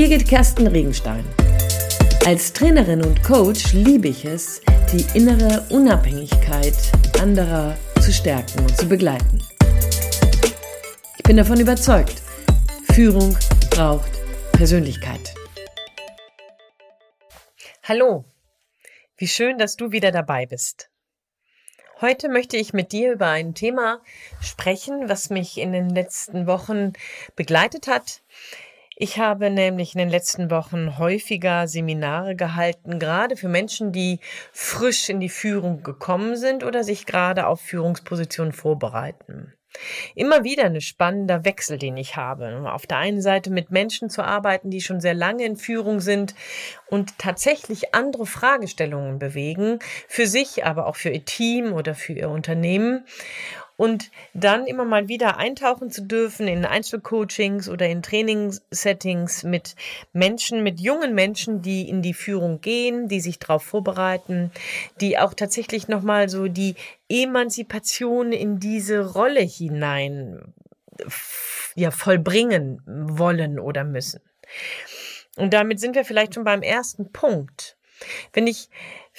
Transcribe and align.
Birgit 0.00 0.26
Kersten 0.26 0.66
Regenstein. 0.66 1.22
Als 2.24 2.54
Trainerin 2.54 3.04
und 3.04 3.22
Coach 3.22 3.74
liebe 3.74 4.08
ich 4.08 4.24
es, 4.24 4.62
die 4.90 5.04
innere 5.12 5.66
Unabhängigkeit 5.68 6.74
anderer 7.20 7.76
zu 8.00 8.10
stärken 8.10 8.60
und 8.60 8.74
zu 8.74 8.88
begleiten. 8.88 9.42
Ich 11.18 11.22
bin 11.24 11.36
davon 11.36 11.60
überzeugt, 11.60 12.22
Führung 12.94 13.36
braucht 13.68 14.10
Persönlichkeit. 14.52 15.34
Hallo, 17.82 18.24
wie 19.18 19.28
schön, 19.28 19.58
dass 19.58 19.76
du 19.76 19.92
wieder 19.92 20.12
dabei 20.12 20.46
bist. 20.46 20.88
Heute 22.00 22.30
möchte 22.30 22.56
ich 22.56 22.72
mit 22.72 22.92
dir 22.92 23.12
über 23.12 23.26
ein 23.26 23.54
Thema 23.54 24.00
sprechen, 24.40 25.10
was 25.10 25.28
mich 25.28 25.58
in 25.58 25.72
den 25.72 25.90
letzten 25.90 26.46
Wochen 26.46 26.94
begleitet 27.36 27.86
hat. 27.86 28.22
Ich 29.02 29.18
habe 29.18 29.48
nämlich 29.48 29.94
in 29.94 29.98
den 29.98 30.10
letzten 30.10 30.50
Wochen 30.50 30.98
häufiger 30.98 31.66
Seminare 31.66 32.36
gehalten, 32.36 32.98
gerade 32.98 33.34
für 33.34 33.48
Menschen, 33.48 33.92
die 33.92 34.20
frisch 34.52 35.08
in 35.08 35.20
die 35.20 35.30
Führung 35.30 35.82
gekommen 35.82 36.36
sind 36.36 36.64
oder 36.64 36.84
sich 36.84 37.06
gerade 37.06 37.46
auf 37.46 37.62
Führungspositionen 37.62 38.52
vorbereiten. 38.52 39.54
Immer 40.14 40.44
wieder 40.44 40.64
ein 40.64 40.80
spannender 40.82 41.46
Wechsel, 41.46 41.78
den 41.78 41.96
ich 41.96 42.16
habe. 42.16 42.70
Auf 42.70 42.86
der 42.86 42.98
einen 42.98 43.22
Seite 43.22 43.50
mit 43.50 43.70
Menschen 43.70 44.10
zu 44.10 44.22
arbeiten, 44.22 44.68
die 44.68 44.82
schon 44.82 45.00
sehr 45.00 45.14
lange 45.14 45.46
in 45.46 45.56
Führung 45.56 46.00
sind 46.00 46.34
und 46.88 47.16
tatsächlich 47.16 47.94
andere 47.94 48.26
Fragestellungen 48.26 49.18
bewegen, 49.18 49.78
für 50.08 50.26
sich, 50.26 50.66
aber 50.66 50.86
auch 50.86 50.96
für 50.96 51.08
ihr 51.08 51.24
Team 51.24 51.72
oder 51.72 51.94
für 51.94 52.12
ihr 52.12 52.28
Unternehmen 52.28 53.06
und 53.80 54.10
dann 54.34 54.66
immer 54.66 54.84
mal 54.84 55.08
wieder 55.08 55.38
eintauchen 55.38 55.90
zu 55.90 56.02
dürfen 56.02 56.46
in 56.46 56.66
Einzelcoachings 56.66 57.66
oder 57.66 57.88
in 57.88 58.02
Trainingssettings 58.02 59.42
mit 59.42 59.74
Menschen, 60.12 60.62
mit 60.62 60.80
jungen 60.80 61.14
Menschen, 61.14 61.62
die 61.62 61.88
in 61.88 62.02
die 62.02 62.12
Führung 62.12 62.60
gehen, 62.60 63.08
die 63.08 63.20
sich 63.20 63.38
darauf 63.38 63.62
vorbereiten, 63.62 64.52
die 65.00 65.16
auch 65.16 65.32
tatsächlich 65.32 65.88
nochmal 65.88 66.28
so 66.28 66.46
die 66.46 66.74
Emanzipation 67.08 68.32
in 68.32 68.60
diese 68.60 69.14
Rolle 69.14 69.40
hinein 69.40 70.52
ja, 71.74 71.90
vollbringen 71.90 72.82
wollen 72.84 73.58
oder 73.58 73.84
müssen. 73.84 74.20
Und 75.36 75.54
damit 75.54 75.80
sind 75.80 75.94
wir 75.94 76.04
vielleicht 76.04 76.34
schon 76.34 76.44
beim 76.44 76.60
ersten 76.60 77.12
Punkt. 77.12 77.78
Wenn 78.34 78.46
ich 78.46 78.68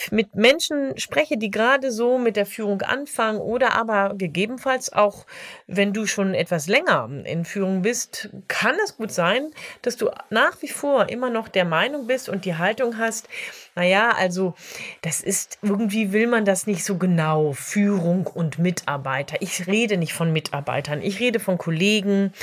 mit 0.10 0.36
Menschen 0.36 0.98
spreche, 0.98 1.38
die 1.38 1.52
gerade 1.52 1.92
so 1.92 2.18
mit 2.18 2.36
der 2.36 2.46
Führung 2.46 2.82
anfangen 2.82 3.40
oder 3.40 3.74
aber 3.74 4.14
gegebenenfalls 4.16 4.92
auch, 4.92 5.26
wenn 5.68 5.94
du 5.94 6.06
schon 6.06 6.34
etwas 6.34 6.68
länger 6.68 7.10
in 7.26 7.46
Führung 7.46 7.82
bist, 7.82 8.30
kann 8.48 8.76
es 8.84 8.98
gut 8.98 9.12
sein, 9.12 9.52
dass 9.82 9.98
du 9.98 10.10
nach 10.30 10.62
wie 10.62 10.68
vor 10.68 11.10
immer 11.10 11.30
noch 11.30 11.48
der 11.48 11.66
Meinung 11.66 12.08
bist 12.08 12.30
und 12.30 12.46
die 12.46 12.56
Haltung 12.56 12.98
hast, 12.98 13.28
naja, 13.74 14.12
also 14.18 14.54
das 15.02 15.22
ist, 15.22 15.58
irgendwie 15.62 16.12
will 16.12 16.28
man 16.28 16.44
das 16.44 16.68
nicht 16.68 16.84
so 16.84 16.98
genau, 16.98 17.54
Führung 17.54 18.28
und 18.28 18.60
Mitarbeiter. 18.60 19.38
Ich 19.40 19.66
rede 19.66 19.96
nicht 19.96 20.12
von 20.12 20.34
Mitarbeitern, 20.34 21.02
ich 21.02 21.20
rede 21.22 21.40
von 21.40 21.58
Kollegen, 21.58 22.34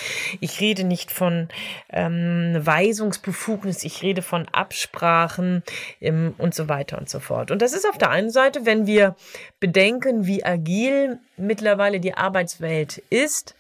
ich 0.40 0.60
rede 0.60 0.84
nicht 0.84 1.10
von 1.10 1.48
ähm, 1.90 2.56
Weisungsbefugnis, 2.58 3.84
ich 3.84 4.02
rede 4.02 4.22
von 4.22 4.48
Absprachen 4.48 5.62
ähm, 6.00 6.34
und 6.38 6.54
so 6.54 6.68
weiter 6.70 6.96
und 6.96 7.10
so 7.10 7.20
fort. 7.20 7.47
Und 7.50 7.62
das 7.62 7.72
ist 7.72 7.88
auf 7.88 7.98
der 7.98 8.10
einen 8.10 8.30
Seite, 8.30 8.66
wenn 8.66 8.86
wir 8.86 9.16
bedenken, 9.60 10.26
wie 10.26 10.44
agil 10.44 11.18
mittlerweile 11.36 12.00
die 12.00 12.14
Arbeitswelt 12.14 12.98
ist, 13.10 13.54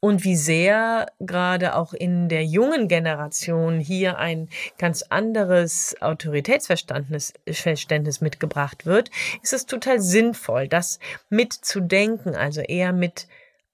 und 0.00 0.24
wie 0.24 0.36
sehr 0.36 1.06
gerade 1.20 1.74
auch 1.74 1.92
in 1.92 2.28
der 2.28 2.44
jungen 2.44 2.88
Generation 2.88 3.80
hier 3.80 4.18
ein 4.18 4.48
ganz 4.78 5.02
anderes 5.02 5.96
Autoritätsverständnis 6.00 7.32
Verständnis 7.50 8.20
mitgebracht 8.20 8.86
wird, 8.86 9.10
ist 9.42 9.52
es 9.52 9.66
total 9.66 10.00
sinnvoll, 10.00 10.68
das 10.68 10.98
mitzudenken, 11.28 12.34
also 12.34 12.60
eher 12.60 12.92
mit 12.92 13.28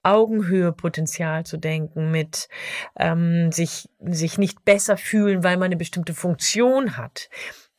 Augenhöhe 0.04 0.72
Potenzial 0.72 1.46
zu 1.46 1.58
denken, 1.58 2.10
mit 2.10 2.48
ähm, 2.98 3.52
sich, 3.52 3.88
sich 4.00 4.36
nicht 4.36 4.64
besser 4.64 4.96
fühlen, 4.96 5.44
weil 5.44 5.56
man 5.56 5.66
eine 5.66 5.76
bestimmte 5.76 6.12
Funktion 6.12 6.96
hat. 6.96 7.28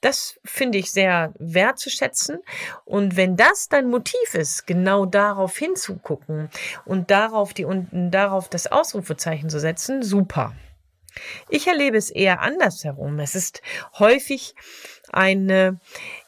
Das 0.04 0.38
finde 0.44 0.80
ich 0.80 0.92
sehr 0.92 1.34
wertzuschätzen. 1.40 2.40
Und 2.84 3.16
wenn 3.16 3.38
das 3.38 3.70
dein 3.70 3.90
Motiv 3.90 4.34
ist, 4.34 4.68
genau 4.68 5.06
darauf 5.06 5.58
hinzugucken 5.58 6.50
und 6.84 7.10
darauf 7.10 7.54
die 7.54 7.64
unten 7.64 8.12
darauf 8.12 8.50
das 8.50 8.68
Ausrufezeichen 8.68 9.50
zu 9.50 9.62
setzen, 9.62 10.04
super. 10.04 10.54
Ich 11.48 11.68
erlebe 11.68 11.96
es 11.96 12.10
eher 12.10 12.42
andersherum. 12.42 13.18
Es 13.20 13.34
ist 13.34 13.62
häufig 13.98 14.56
eine 15.14 15.80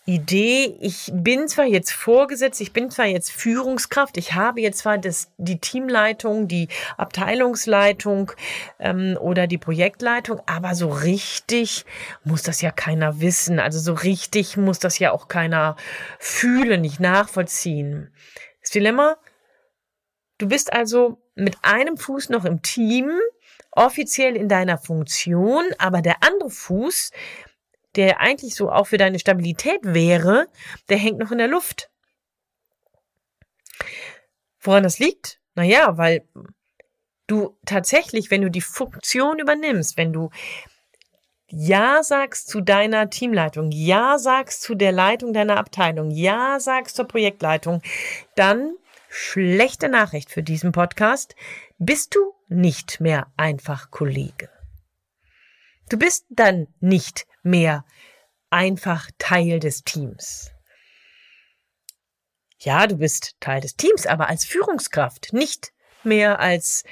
Idee, 0.07 0.77
ich 0.81 1.11
bin 1.11 1.47
zwar 1.47 1.65
jetzt 1.65 1.91
vorgesetzt, 1.91 2.61
ich 2.61 2.73
bin 2.73 2.91
zwar 2.91 3.07
jetzt 3.07 3.31
Führungskraft, 3.31 4.17
ich 4.17 4.33
habe 4.33 4.61
jetzt 4.61 4.79
zwar 4.79 4.99
das, 4.99 5.31
die 5.37 5.59
Teamleitung, 5.59 6.47
die 6.47 6.67
Abteilungsleitung 6.95 8.31
ähm, 8.77 9.17
oder 9.19 9.47
die 9.47 9.57
Projektleitung, 9.57 10.41
aber 10.45 10.75
so 10.75 10.89
richtig 10.89 11.85
muss 12.23 12.43
das 12.43 12.61
ja 12.61 12.69
keiner 12.69 13.19
wissen. 13.19 13.59
Also 13.59 13.79
so 13.79 13.93
richtig 13.93 14.57
muss 14.57 14.77
das 14.77 14.99
ja 14.99 15.11
auch 15.11 15.27
keiner 15.27 15.75
fühlen, 16.19 16.81
nicht 16.81 16.99
nachvollziehen. 16.99 18.13
Das 18.61 18.69
Dilemma, 18.69 19.17
du 20.37 20.47
bist 20.47 20.71
also 20.71 21.17
mit 21.33 21.57
einem 21.63 21.97
Fuß 21.97 22.29
noch 22.29 22.45
im 22.45 22.61
Team, 22.61 23.09
offiziell 23.71 24.35
in 24.35 24.49
deiner 24.49 24.77
Funktion, 24.77 25.65
aber 25.79 26.03
der 26.03 26.17
andere 26.21 26.51
Fuß 26.51 27.09
der 27.95 28.19
eigentlich 28.19 28.55
so 28.55 28.71
auch 28.71 28.87
für 28.87 28.97
deine 28.97 29.19
Stabilität 29.19 29.79
wäre, 29.83 30.47
der 30.89 30.97
hängt 30.97 31.17
noch 31.17 31.31
in 31.31 31.37
der 31.37 31.47
Luft. 31.47 31.89
Woran 34.59 34.83
das 34.83 34.99
liegt? 34.99 35.39
Naja, 35.55 35.97
weil 35.97 36.27
du 37.27 37.57
tatsächlich, 37.65 38.31
wenn 38.31 38.41
du 38.41 38.51
die 38.51 38.61
Funktion 38.61 39.39
übernimmst, 39.39 39.97
wenn 39.97 40.13
du 40.13 40.29
Ja 41.47 42.03
sagst 42.03 42.49
zu 42.49 42.61
deiner 42.61 43.09
Teamleitung, 43.09 43.71
Ja 43.71 44.17
sagst 44.17 44.61
zu 44.61 44.75
der 44.75 44.91
Leitung 44.91 45.33
deiner 45.33 45.57
Abteilung, 45.57 46.11
Ja 46.11 46.59
sagst 46.59 46.95
zur 46.95 47.07
Projektleitung, 47.07 47.81
dann 48.35 48.75
schlechte 49.09 49.87
Nachricht 49.87 50.29
für 50.29 50.43
diesen 50.43 50.71
Podcast, 50.71 51.35
bist 51.77 52.15
du 52.15 52.33
nicht 52.47 52.99
mehr 52.99 53.27
einfach 53.37 53.91
Kollege. 53.91 54.49
Du 55.89 55.97
bist 55.97 56.25
dann 56.29 56.67
nicht 56.79 57.27
mehr 57.45 57.85
einfach 58.49 59.09
Teil 59.17 59.59
des 59.59 59.83
Teams. 59.83 60.51
Ja, 62.59 62.87
du 62.87 62.97
bist 62.97 63.35
Teil 63.39 63.61
des 63.61 63.75
Teams, 63.75 64.07
aber 64.07 64.29
als 64.29 64.45
Führungskraft, 64.45 65.33
nicht 65.33 65.71
mehr 66.03 66.39
als 66.39 66.83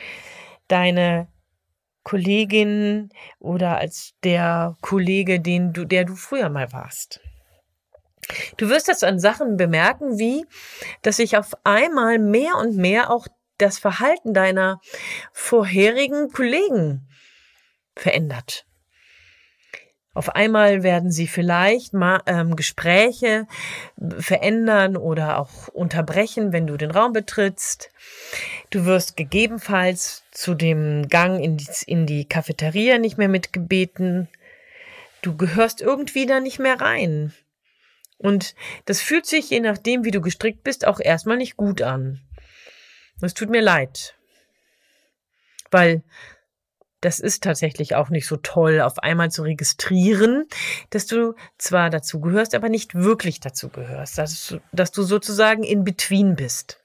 deine 0.68 1.28
Kollegin 2.03 3.09
oder 3.40 3.78
als 3.78 4.14
der 4.24 4.75
Kollege, 4.81 5.40
den 5.40 5.74
du, 5.74 5.86
der 5.86 6.06
du 6.06 6.16
früher 6.16 6.50
mal 6.50 6.72
warst. 6.74 7.22
Du 8.58 8.70
wirst 8.70 8.88
das 8.88 9.03
an 9.03 9.20
Sachen 9.20 9.58
bemerken, 9.58 10.18
wie, 10.18 10.46
dass 11.02 11.18
sich 11.18 11.38
auf 11.38 11.53
einmal 11.64 12.20
mehr 12.20 12.56
und 12.58 12.75
mehr 12.75 13.09
auch 13.09 13.28
das 13.58 13.80
Verhalten 13.80 14.34
deiner 14.34 14.80
vorherigen 15.31 16.31
Kollegen 16.31 17.08
verändert. 17.96 18.66
Auf 20.16 20.35
einmal 20.35 20.84
werden 20.84 21.12
sie 21.12 21.28
vielleicht 21.28 21.94
mal, 21.94 22.22
ähm, 22.28 22.56
Gespräche 22.56 23.47
verändern 24.19 24.96
oder 24.96 25.40
auch 25.40 25.69
unterbrechen, 25.69 26.53
wenn 26.53 26.68
du 26.68 26.78
den 26.78 26.91
Raum 26.91 27.13
betrittst. 27.13 27.90
Du 28.70 28.85
wirst 28.85 29.17
gegebenenfalls 29.17 30.23
zu 30.32 30.53
dem 30.53 31.08
Gang 31.08 31.43
in 31.43 31.58
die, 31.58 31.67
in 31.88 32.05
die 32.05 32.26
Cafeteria 32.26 32.99
nicht 32.99 33.17
mehr 33.17 33.28
mitgebeten. 33.28 34.28
Du 35.23 35.35
gehörst 35.35 35.82
irgendwie 35.82 36.28
da 36.28 36.40
nicht 36.40 36.59
mehr 36.59 36.79
rein. 36.79 37.34
Und 38.20 38.55
das 38.85 39.02
fühlt 39.02 39.26
sich, 39.26 39.49
je 39.49 39.59
nachdem, 39.59 40.05
wie 40.05 40.11
du 40.11 40.22
gestrickt 40.22 40.64
bist, 40.64 40.85
auch 40.85 40.99
erstmal 40.99 41.38
nicht 41.38 41.58
gut 41.58 41.82
an. 41.82 42.22
Es 43.22 43.34
tut 43.34 43.49
mir 43.49 43.61
leid. 43.61 44.16
Weil 45.72 46.03
das 47.03 47.20
ist 47.20 47.44
tatsächlich 47.44 47.96
auch 47.96 48.09
nicht 48.09 48.28
so 48.28 48.38
toll, 48.38 48.79
auf 48.79 49.00
einmal 49.00 49.29
zu 49.29 49.44
registrieren, 49.44 50.46
dass 50.90 51.05
du 51.05 51.35
zwar 51.58 51.90
dazu 51.90 52.22
gehörst, 52.22 52.55
aber 52.55 52.70
nicht 52.70 52.96
wirklich 52.96 53.41
dazu 53.41 53.70
gehörst, 53.70 54.17
dass, 54.17 54.55
dass 54.72 54.91
du 54.91 55.03
sozusagen 55.03 55.64
in 55.64 55.84
between 55.84 56.35
bist. 56.35 56.79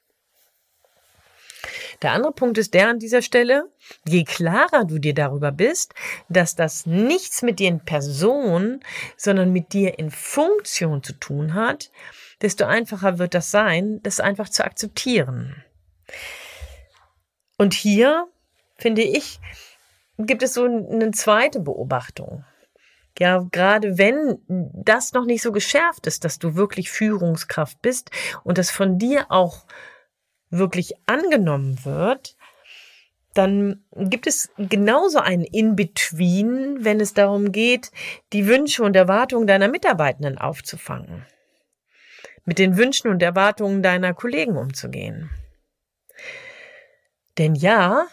Der 2.01 2.11
andere 2.11 2.31
Punkt 2.33 2.57
ist 2.57 2.73
der 2.73 2.89
an 2.89 2.99
dieser 2.99 3.21
Stelle, 3.21 3.69
je 4.07 4.23
klarer 4.23 4.85
du 4.85 4.99
dir 4.99 5.13
darüber 5.13 5.51
bist, 5.51 5.93
dass 6.29 6.55
das 6.55 6.85
nichts 6.85 7.41
mit 7.41 7.59
dir 7.59 7.69
in 7.69 7.83
Person, 7.83 8.81
sondern 9.17 9.51
mit 9.51 9.73
dir 9.73 9.99
in 9.99 10.11
Funktion 10.11 11.03
zu 11.03 11.13
tun 11.13 11.53
hat, 11.53 11.91
desto 12.41 12.65
einfacher 12.65 13.19
wird 13.19 13.33
das 13.33 13.51
sein, 13.51 14.01
das 14.03 14.19
einfach 14.19 14.49
zu 14.49 14.63
akzeptieren. 14.63 15.63
Und 17.57 17.73
hier 17.73 18.27
finde 18.77 19.01
ich, 19.01 19.39
gibt 20.25 20.43
es 20.43 20.53
so 20.53 20.65
eine 20.65 21.11
zweite 21.11 21.59
Beobachtung. 21.59 22.43
Ja, 23.17 23.45
gerade 23.51 23.97
wenn 23.97 24.39
das 24.47 25.13
noch 25.13 25.25
nicht 25.25 25.41
so 25.41 25.51
geschärft 25.51 26.07
ist, 26.07 26.23
dass 26.23 26.39
du 26.39 26.55
wirklich 26.55 26.89
Führungskraft 26.89 27.81
bist 27.81 28.11
und 28.43 28.57
das 28.57 28.69
von 28.69 28.97
dir 28.97 29.25
auch 29.29 29.65
wirklich 30.49 30.93
angenommen 31.05 31.83
wird, 31.83 32.37
dann 33.33 33.83
gibt 33.95 34.25
es 34.25 34.51
genauso 34.57 35.19
ein 35.19 35.43
In-Between, 35.43 36.83
wenn 36.83 36.99
es 36.99 37.13
darum 37.13 37.51
geht, 37.51 37.91
die 38.33 38.47
Wünsche 38.47 38.83
und 38.83 38.95
Erwartungen 38.95 39.47
deiner 39.47 39.67
Mitarbeitenden 39.67 40.37
aufzufangen. 40.37 41.25
Mit 42.45 42.57
den 42.57 42.77
Wünschen 42.77 43.09
und 43.09 43.21
Erwartungen 43.21 43.83
deiner 43.83 44.13
Kollegen 44.13 44.57
umzugehen. 44.57 45.29
Denn 47.37 47.53
ja, 47.53 48.07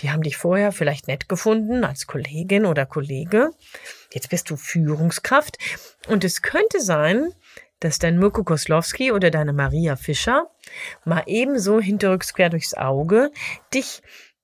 die 0.00 0.10
haben 0.10 0.22
dich 0.22 0.36
vorher 0.36 0.72
vielleicht 0.72 1.08
nett 1.08 1.28
gefunden 1.28 1.84
als 1.84 2.06
Kollegin 2.06 2.66
oder 2.66 2.86
Kollege. 2.86 3.50
Jetzt 4.12 4.30
bist 4.30 4.50
du 4.50 4.56
Führungskraft. 4.56 5.58
Und 6.08 6.24
es 6.24 6.42
könnte 6.42 6.80
sein, 6.80 7.32
dass 7.80 7.98
dein 7.98 8.18
Mirko 8.18 8.44
Koslowski 8.44 9.12
oder 9.12 9.30
deine 9.30 9.52
Maria 9.52 9.96
Fischer 9.96 10.50
mal 11.04 11.22
ebenso 11.26 11.80
hinterrücks 11.80 12.34
quer 12.34 12.50
durchs 12.50 12.74
Auge 12.74 13.30
dich 13.74 14.02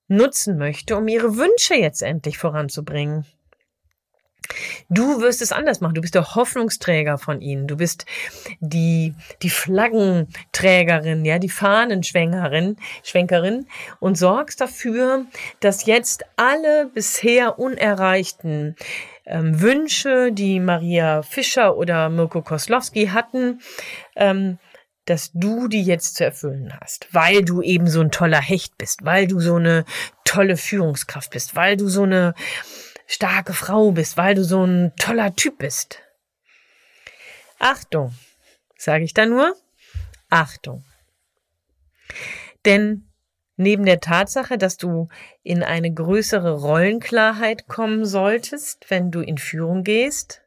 nutzen 0.09 0.59
möchte, 0.59 0.97
um 0.97 1.09
ihre 1.09 1.37
Wünsche 1.37 1.75
jetzt 1.75 2.03
endlich 2.03 2.39
voranzubringen. 2.39 3.27
Du 4.89 5.21
wirst 5.21 5.43
es 5.43 5.53
anders 5.53 5.81
machen. 5.81 5.95
Du 5.95 6.01
bist 6.01 6.15
der 6.15 6.35
Hoffnungsträger 6.35 7.19
von 7.19 7.41
ihnen. 7.41 7.67
Du 7.67 7.77
bist 7.77 8.07
die, 8.61 9.15
die 9.43 9.51
Flaggenträgerin, 9.51 11.25
ja, 11.25 11.39
die 11.39 11.49
Fahnenschwenkerin, 11.49 12.77
Schwenkerin 13.03 13.67
und 14.01 14.17
sorgst 14.17 14.61
dafür, 14.61 15.27
dass 15.61 15.87
jetzt 15.87 16.25
alle 16.37 16.91
bisher 16.93 17.59
unerreichten 17.59 18.77
ähm, 19.27 19.61
Wünsche, 19.61 20.33
die 20.33 20.61
Maria 20.61 21.23
Fischer 21.23 21.77
oder 21.77 22.09
Mirko 22.09 22.43
Koslowski 22.43 23.07
hatten, 23.07 23.61
ähm, 24.17 24.59
dass 25.07 25.33
du 25.35 25.69
die 25.69 25.83
jetzt 25.83 26.17
zu 26.17 26.25
erfüllen 26.25 26.73
hast, 26.81 27.09
weil 27.13 27.45
du 27.45 27.61
eben 27.61 27.89
so 27.89 28.01
ein 28.01 28.11
toller 28.11 28.41
Hecht 28.41 28.79
bist, 28.79 29.05
weil 29.05 29.27
du 29.27 29.39
so 29.39 29.57
eine 29.57 29.85
tolle 30.25 30.57
Führungskraft 30.57 31.31
bist, 31.31 31.57
weil 31.57 31.77
du 31.77 31.89
so 31.89 32.05
eine 32.05 32.35
starke 33.07 33.53
Frau 33.53 33.93
bist, 33.93 34.17
weil 34.17 34.35
du 34.35 34.45
so 34.45 34.65
ein 34.65 34.93
toller 34.97 35.35
Typ 35.35 35.59
bist. 35.59 36.01
Achtung, 37.59 38.15
sage 38.77 39.05
ich 39.05 39.15
da 39.15 39.27
nur, 39.27 39.55
Achtung. 40.31 40.85
Denn 42.65 43.09
neben 43.57 43.85
der 43.85 44.01
Tatsache, 44.01 44.59
dass 44.59 44.77
du 44.77 45.09
in 45.43 45.63
eine 45.63 45.93
größere 45.93 46.61
Rollenklarheit 46.61 47.69
kommen 47.69 48.05
solltest, 48.05 48.91
wenn 48.91 49.11
du 49.11 49.21
in 49.21 49.39
Führung 49.39 49.85
gehst, 49.85 50.43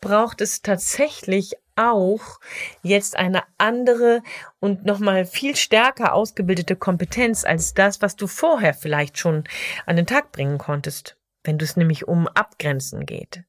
braucht 0.00 0.40
es 0.40 0.62
tatsächlich 0.62 1.56
auch 1.74 2.40
jetzt 2.82 3.16
eine 3.16 3.42
andere 3.56 4.22
und 4.60 4.84
nochmal 4.84 5.24
viel 5.24 5.56
stärker 5.56 6.12
ausgebildete 6.12 6.76
Kompetenz 6.76 7.44
als 7.44 7.74
das, 7.74 8.02
was 8.02 8.16
du 8.16 8.26
vorher 8.26 8.74
vielleicht 8.74 9.18
schon 9.18 9.44
an 9.86 9.96
den 9.96 10.06
Tag 10.06 10.32
bringen 10.32 10.58
konntest 10.58 11.17
wenn 11.44 11.58
es 11.60 11.76
nämlich 11.76 12.08
um 12.08 12.28
Abgrenzen 12.28 13.06
geht. 13.06 13.44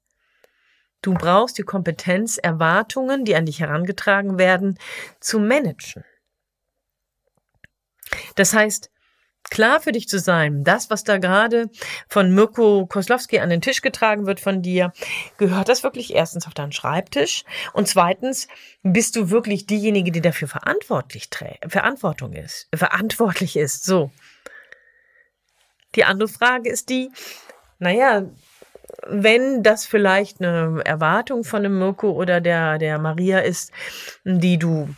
Du 1.01 1.13
brauchst 1.13 1.57
die 1.57 1.63
Kompetenz, 1.63 2.37
Erwartungen, 2.37 3.23
die 3.23 3.35
an 3.35 3.45
dich 3.45 3.61
herangetragen 3.61 4.37
werden, 4.37 4.77
zu 5.21 5.39
managen. 5.39 6.03
Das 8.35 8.53
heißt, 8.53 8.91
klar 9.49 9.79
für 9.79 9.91
dich 9.91 10.09
zu 10.09 10.19
sein, 10.19 10.63
das, 10.63 10.89
was 10.89 11.03
da 11.03 11.17
gerade 11.17 11.69
von 12.09 12.33
Mirko 12.33 12.85
Koslowski 12.85 13.39
an 13.39 13.49
den 13.49 13.61
Tisch 13.61 13.81
getragen 13.81 14.25
wird 14.25 14.39
von 14.39 14.61
dir, 14.61 14.91
gehört 15.37 15.69
das 15.69 15.83
wirklich 15.83 16.13
erstens 16.13 16.47
auf 16.47 16.53
deinen 16.53 16.71
Schreibtisch 16.71 17.45
und 17.73 17.87
zweitens 17.87 18.47
bist 18.83 19.15
du 19.15 19.29
wirklich 19.29 19.65
diejenige, 19.67 20.11
die 20.11 20.21
dafür 20.21 20.47
verantwortlich 20.47 21.29
Verantwortung 21.67 22.33
ist, 22.33 22.67
verantwortlich 22.73 23.55
ist, 23.55 23.85
so. 23.85 24.11
Die 25.95 26.03
andere 26.03 26.27
Frage 26.27 26.69
ist 26.69 26.89
die, 26.89 27.09
naja, 27.79 28.29
wenn 29.07 29.63
das 29.63 29.85
vielleicht 29.85 30.41
eine 30.41 30.81
Erwartung 30.85 31.43
von 31.43 31.63
dem 31.63 31.79
Mirko 31.79 32.11
oder 32.11 32.41
der, 32.41 32.77
der 32.77 32.99
Maria 32.99 33.39
ist, 33.39 33.71
die 34.23 34.57
du 34.57 34.93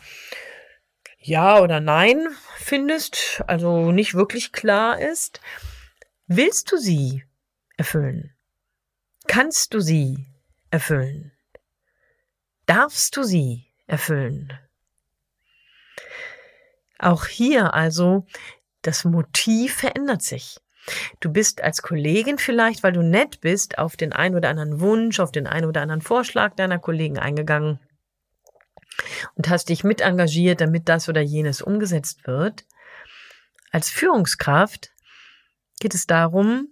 ja 1.20 1.60
oder 1.60 1.80
nein 1.80 2.28
findest, 2.58 3.44
also 3.48 3.92
nicht 3.92 4.16
wirklich 4.16 4.52
klar 4.52 5.00
ist, 5.00 5.40
willst 6.28 6.72
du 6.72 6.78
sie 6.78 7.24
erfüllen? 7.78 8.36
Kannst 9.28 9.74
du 9.74 9.80
sie 9.80 10.26
erfüllen? 10.72 11.32
Darfst 12.66 13.16
du 13.18 13.24
sie 13.24 13.68
erfüllen? 13.88 14.58
Auch 16.98 17.26
hier 17.26 17.74
also, 17.74 18.26
das 18.82 19.06
Motiv 19.06 19.76
verändert 19.76 20.22
sich. 20.22 20.60
Du 21.20 21.32
bist 21.32 21.62
als 21.62 21.82
Kollegin 21.82 22.38
vielleicht, 22.38 22.84
weil 22.84 22.94
du 22.94 23.04
nett 23.04 23.42
bist, 23.42 23.78
auf 23.78 23.96
den 23.96 24.14
einen 24.14 24.36
oder 24.36 24.50
anderen 24.50 24.80
Wunsch, 24.80 25.20
auf 25.20 25.32
den 25.32 25.48
einen 25.48 25.68
oder 25.68 25.82
anderen 25.82 26.02
Vorschlag 26.02 26.56
deiner 26.56 26.80
Kollegen 26.80 27.20
eingegangen 27.20 27.80
und 29.36 29.50
hast 29.50 29.70
dich 29.70 29.84
mit 29.84 30.02
engagiert, 30.02 30.62
damit 30.62 30.90
das 30.90 31.08
oder 31.10 31.22
jenes 31.22 31.62
umgesetzt 31.62 32.26
wird. 32.28 32.66
Als 33.72 33.90
Führungskraft 33.90 34.92
geht 35.80 35.94
es 35.94 36.08
darum, 36.08 36.68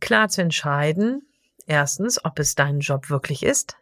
klar 0.00 0.28
zu 0.28 0.42
entscheiden, 0.42 1.26
erstens, 1.66 2.24
ob 2.24 2.38
es 2.38 2.54
dein 2.54 2.80
Job 2.80 3.10
wirklich 3.10 3.42
ist. 3.42 3.76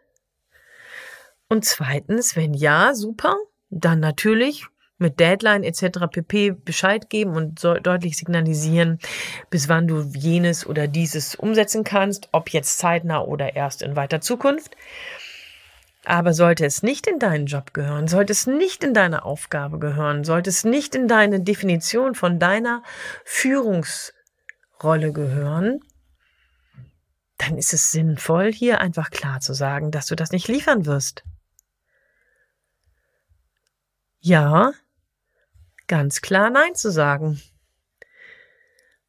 Und 1.49 1.65
zweitens, 1.65 2.35
wenn 2.35 2.55
ja, 2.55 2.95
super, 2.95 3.37
dann 3.71 4.01
natürlich 4.01 4.67
mit 4.99 5.21
Deadline 5.21 5.63
etc. 5.63 6.07
pp. 6.11 6.53
Bescheid 6.53 7.11
geben 7.11 7.33
und 7.37 7.59
so 7.59 7.75
deutlich 7.75 8.17
signalisieren, 8.17 8.99
bis 9.51 9.69
wann 9.69 9.87
du 9.87 10.03
jenes 10.15 10.67
oder 10.67 10.89
dieses 10.89 11.35
umsetzen 11.35 11.85
kannst, 11.85 12.29
ob 12.33 12.51
jetzt 12.51 12.79
zeitnah 12.79 13.21
oder 13.21 13.57
erst 13.57 13.83
in 13.83 13.97
weiter 13.97 14.21
Zukunft. 14.21 14.77
Aber 16.05 16.33
sollte 16.33 16.65
es 16.65 16.83
nicht 16.85 17.09
in 17.09 17.19
deinen 17.19 17.47
Job 17.47 17.75
gehören, 17.75 18.07
sollte 18.07 18.33
es 18.33 18.47
nicht 18.47 18.85
in 18.85 18.95
deine 18.95 19.25
Aufgabe 19.25 19.79
gehören, 19.81 20.23
sollte 20.23 20.51
es 20.51 20.65
nicht 20.65 20.95
in 20.95 21.09
deine 21.09 21.41
Definition 21.41 22.15
von 22.15 22.39
deiner 22.39 22.85
Führungsrolle 23.25 25.13
gehören, 25.13 25.81
dann 27.39 27.59
ist 27.59 27.73
es 27.73 27.91
sinnvoll, 27.91 28.53
hier 28.53 28.81
einfach 28.81 29.11
klar 29.11 29.41
zu 29.41 29.53
sagen, 29.53 29.91
dass 29.91 30.07
du 30.07 30.15
das 30.15 30.31
nicht 30.31 30.49
liefern 30.49 30.87
wirst. 30.87 31.25
Ja, 34.21 34.73
ganz 35.87 36.21
klar 36.21 36.51
Nein 36.51 36.75
zu 36.75 36.91
sagen. 36.91 37.41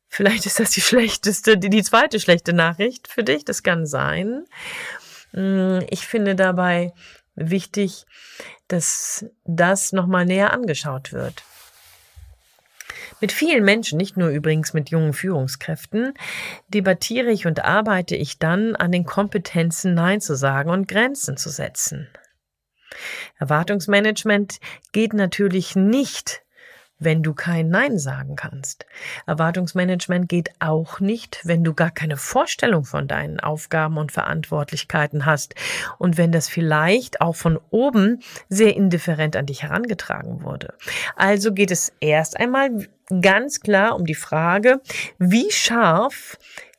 Vielleicht 0.07 0.45
ist 0.45 0.59
das 0.59 0.71
die 0.71 0.81
schlechteste, 0.81 1.57
die, 1.57 1.69
die 1.69 1.83
zweite 1.83 2.19
schlechte 2.19 2.53
Nachricht 2.53 3.07
für 3.07 3.23
dich. 3.23 3.45
Das 3.45 3.63
kann 3.63 3.85
sein. 3.85 4.45
Mm, 5.33 5.79
ich 5.89 6.07
finde 6.07 6.35
dabei 6.35 6.93
wichtig, 7.35 8.05
dass 8.67 9.25
das 9.45 9.91
nochmal 9.91 10.25
näher 10.25 10.53
angeschaut 10.53 11.13
wird. 11.13 11.43
Mit 13.19 13.31
vielen 13.31 13.63
Menschen, 13.63 13.97
nicht 13.97 14.15
nur 14.15 14.29
übrigens 14.29 14.73
mit 14.73 14.89
jungen 14.89 15.13
Führungskräften, 15.13 16.13
debattiere 16.67 17.31
ich 17.31 17.47
und 17.47 17.63
arbeite 17.63 18.15
ich 18.15 18.37
dann 18.37 18.75
an 18.75 18.91
den 18.91 19.05
Kompetenzen 19.05 19.93
Nein 19.93 20.21
zu 20.21 20.35
sagen 20.35 20.69
und 20.69 20.87
Grenzen 20.87 21.37
zu 21.37 21.49
setzen. 21.49 22.07
Erwartungsmanagement 23.39 24.59
geht 24.91 25.13
natürlich 25.13 25.75
nicht 25.75 26.41
wenn 26.99 27.23
du 27.23 27.33
kein 27.33 27.69
Nein 27.69 27.99
sagen 27.99 28.35
kannst. 28.35 28.85
Erwartungsmanagement 29.25 30.27
geht 30.29 30.51
auch 30.59 30.99
nicht, 30.99 31.41
wenn 31.43 31.63
du 31.63 31.73
gar 31.73 31.91
keine 31.91 32.17
Vorstellung 32.17 32.85
von 32.85 33.07
deinen 33.07 33.39
Aufgaben 33.39 33.97
und 33.97 34.11
Verantwortlichkeiten 34.11 35.25
hast 35.25 35.55
und 35.97 36.17
wenn 36.17 36.31
das 36.31 36.49
vielleicht 36.49 37.21
auch 37.21 37.35
von 37.35 37.59
oben 37.69 38.21
sehr 38.49 38.75
indifferent 38.75 39.35
an 39.35 39.45
dich 39.45 39.63
herangetragen 39.63 40.43
wurde. 40.43 40.73
Also 41.15 41.53
geht 41.53 41.71
es 41.71 41.93
erst 41.99 42.39
einmal 42.39 42.87
ganz 43.21 43.61
klar 43.61 43.95
um 43.95 44.05
die 44.05 44.15
Frage, 44.15 44.81
wie 45.17 45.51
scharf 45.51 46.37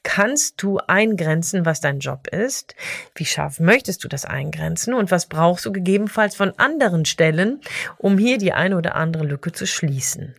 kannst 0.08 0.62
du 0.62 0.78
eingrenzen, 0.78 1.66
was 1.66 1.82
dein 1.82 1.98
Job 1.98 2.28
ist? 2.28 2.74
Wie 3.14 3.26
scharf 3.26 3.60
möchtest 3.60 4.02
du 4.04 4.08
das 4.08 4.24
eingrenzen? 4.24 4.94
Und 4.94 5.10
was 5.10 5.26
brauchst 5.26 5.66
du 5.66 5.70
gegebenenfalls 5.70 6.34
von 6.34 6.58
anderen 6.58 7.04
Stellen, 7.04 7.60
um 7.98 8.16
hier 8.16 8.38
die 8.38 8.54
eine 8.54 8.78
oder 8.78 8.94
andere 8.94 9.24
Lücke 9.24 9.52
zu 9.52 9.66
schließen? 9.66 10.34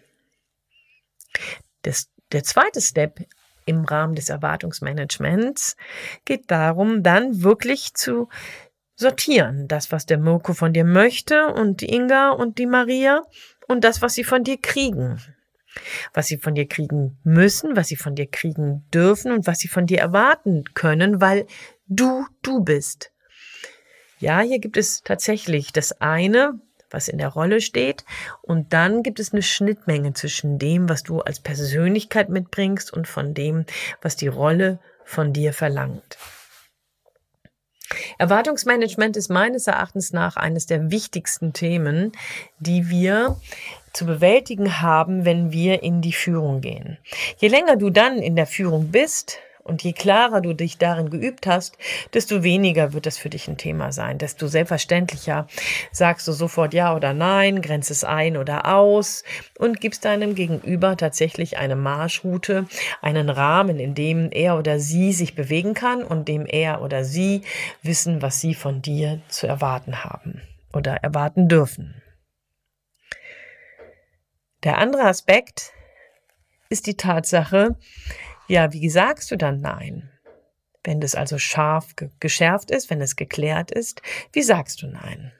Das, 1.83 2.09
der 2.31 2.43
zweite 2.43 2.81
Step 2.81 3.19
im 3.65 3.85
Rahmen 3.85 4.15
des 4.15 4.29
Erwartungsmanagements 4.29 5.75
geht 6.25 6.49
darum, 6.49 7.03
dann 7.03 7.43
wirklich 7.43 7.93
zu 7.93 8.27
sortieren. 8.95 9.67
Das, 9.67 9.91
was 9.91 10.07
der 10.07 10.17
Mirko 10.17 10.53
von 10.53 10.73
dir 10.73 10.83
möchte 10.83 11.45
und 11.45 11.81
die 11.81 11.93
Inga 11.93 12.31
und 12.31 12.57
die 12.57 12.65
Maria 12.65 13.21
und 13.67 13.83
das, 13.83 14.01
was 14.01 14.15
sie 14.15 14.23
von 14.23 14.43
dir 14.43 14.57
kriegen. 14.59 15.21
Was 16.13 16.27
sie 16.27 16.37
von 16.37 16.55
dir 16.55 16.67
kriegen 16.67 17.17
müssen, 17.23 17.75
was 17.75 17.87
sie 17.87 17.95
von 17.95 18.15
dir 18.15 18.27
kriegen 18.27 18.85
dürfen 18.93 19.31
und 19.31 19.47
was 19.47 19.59
sie 19.59 19.67
von 19.67 19.85
dir 19.85 19.99
erwarten 19.99 20.63
können, 20.73 21.21
weil 21.21 21.45
du 21.87 22.25
du 22.41 22.63
bist. 22.63 23.11
Ja, 24.19 24.41
hier 24.41 24.59
gibt 24.59 24.77
es 24.77 25.01
tatsächlich 25.03 25.71
das 25.71 26.01
eine, 26.01 26.59
was 26.89 27.07
in 27.07 27.19
der 27.19 27.29
Rolle 27.29 27.61
steht, 27.61 28.03
und 28.41 28.73
dann 28.73 29.03
gibt 29.03 29.19
es 29.19 29.31
eine 29.31 29.43
Schnittmenge 29.43 30.13
zwischen 30.13 30.59
dem, 30.59 30.89
was 30.89 31.03
du 31.03 31.21
als 31.21 31.39
Persönlichkeit 31.39 32.29
mitbringst 32.29 32.91
und 32.91 33.07
von 33.07 33.33
dem, 33.33 33.65
was 34.01 34.15
die 34.15 34.27
Rolle 34.27 34.79
von 35.05 35.31
dir 35.33 35.53
verlangt. 35.53 36.17
Erwartungsmanagement 38.17 39.17
ist 39.17 39.29
meines 39.29 39.67
Erachtens 39.67 40.13
nach 40.13 40.37
eines 40.37 40.65
der 40.65 40.91
wichtigsten 40.91 41.53
Themen, 41.53 42.11
die 42.59 42.89
wir 42.89 43.37
zu 43.93 44.05
bewältigen 44.05 44.81
haben, 44.81 45.25
wenn 45.25 45.51
wir 45.51 45.83
in 45.83 46.01
die 46.01 46.13
Führung 46.13 46.61
gehen. 46.61 46.97
Je 47.37 47.47
länger 47.47 47.75
du 47.75 47.89
dann 47.89 48.19
in 48.19 48.35
der 48.35 48.47
Führung 48.47 48.91
bist, 48.91 49.39
und 49.69 49.83
je 49.83 49.93
klarer 49.93 50.41
du 50.41 50.53
dich 50.53 50.77
darin 50.77 51.09
geübt 51.09 51.47
hast, 51.47 51.77
desto 52.13 52.43
weniger 52.43 52.93
wird 52.93 53.05
das 53.05 53.17
für 53.17 53.29
dich 53.29 53.47
ein 53.47 53.57
Thema 53.57 53.91
sein. 53.91 54.17
Desto 54.17 54.47
selbstverständlicher 54.47 55.47
sagst 55.91 56.27
du 56.27 56.31
sofort 56.33 56.73
Ja 56.73 56.95
oder 56.95 57.13
Nein, 57.13 57.61
grenzt 57.61 57.91
es 57.91 58.03
ein 58.03 58.35
oder 58.35 58.65
aus 58.73 59.23
und 59.57 59.79
gibst 59.79 60.05
deinem 60.05 60.35
Gegenüber 60.35 60.97
tatsächlich 60.97 61.57
eine 61.57 61.75
Marschroute, 61.75 62.65
einen 63.01 63.29
Rahmen, 63.29 63.79
in 63.79 63.95
dem 63.95 64.31
er 64.31 64.57
oder 64.57 64.79
sie 64.79 65.13
sich 65.13 65.35
bewegen 65.35 65.73
kann 65.73 66.03
und 66.03 66.27
dem 66.27 66.45
er 66.45 66.81
oder 66.81 67.05
sie 67.05 67.43
wissen, 67.83 68.21
was 68.21 68.41
sie 68.41 68.55
von 68.55 68.81
dir 68.81 69.21
zu 69.29 69.47
erwarten 69.47 70.03
haben 70.03 70.41
oder 70.73 70.95
erwarten 70.95 71.47
dürfen. 71.47 72.01
Der 74.63 74.77
andere 74.77 75.03
Aspekt 75.03 75.71
ist 76.69 76.85
die 76.85 76.97
Tatsache, 76.97 77.75
ja, 78.49 78.73
wie 78.73 78.89
sagst 78.89 79.29
du 79.31 79.37
dann 79.37 79.61
Nein? 79.61 80.09
Wenn 80.83 80.99
das 80.99 81.13
also 81.13 81.37
scharf 81.37 81.93
geschärft 82.19 82.71
ist, 82.71 82.89
wenn 82.89 82.99
es 82.99 83.15
geklärt 83.15 83.71
ist, 83.71 84.01
wie 84.33 84.41
sagst 84.41 84.81
du 84.81 84.87
Nein? 84.87 85.31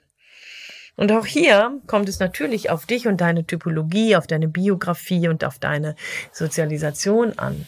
Und 0.96 1.10
auch 1.12 1.26
hier 1.26 1.80
kommt 1.86 2.08
es 2.08 2.20
natürlich 2.20 2.70
auf 2.70 2.86
dich 2.86 3.08
und 3.08 3.20
deine 3.20 3.44
Typologie, 3.46 4.16
auf 4.16 4.26
deine 4.26 4.48
Biografie 4.48 5.28
und 5.28 5.44
auf 5.44 5.58
deine 5.58 5.96
Sozialisation 6.30 7.38
an. 7.38 7.66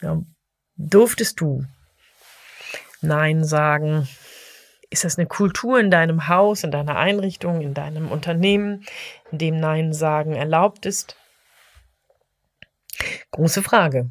Ja, 0.00 0.22
durftest 0.76 1.40
du 1.40 1.66
Nein 3.02 3.44
sagen? 3.44 4.08
Ist 4.88 5.04
das 5.04 5.18
eine 5.18 5.26
Kultur 5.26 5.78
in 5.78 5.90
deinem 5.90 6.28
Haus, 6.28 6.64
in 6.64 6.70
deiner 6.70 6.96
Einrichtung, 6.96 7.60
in 7.60 7.74
deinem 7.74 8.10
Unternehmen, 8.10 8.86
in 9.30 9.38
dem 9.38 9.60
Nein 9.60 9.92
sagen 9.92 10.34
erlaubt 10.34 10.86
ist? 10.86 11.16
Große 13.32 13.62
Frage. 13.62 14.10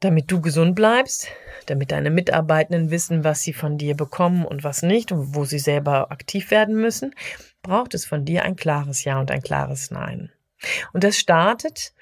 Damit 0.00 0.30
du 0.30 0.40
gesund 0.40 0.76
bleibst, 0.76 1.26
damit 1.66 1.90
deine 1.90 2.10
Mitarbeitenden 2.10 2.90
wissen, 2.90 3.24
was 3.24 3.42
sie 3.42 3.52
von 3.52 3.78
dir 3.78 3.96
bekommen 3.96 4.44
und 4.44 4.62
was 4.62 4.82
nicht 4.82 5.10
und 5.10 5.34
wo 5.34 5.44
sie 5.44 5.58
selber 5.58 6.12
aktiv 6.12 6.52
werden 6.52 6.76
müssen, 6.76 7.14
braucht 7.62 7.94
es 7.94 8.04
von 8.04 8.24
dir 8.24 8.44
ein 8.44 8.54
klares 8.54 9.02
Ja 9.02 9.18
und 9.18 9.30
ein 9.30 9.42
klares 9.42 9.90
Nein. 9.90 10.30
Und 10.92 11.02
das 11.02 11.18
startet 11.18 11.92